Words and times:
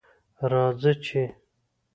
راځه 0.51 0.91
چې 1.05 1.21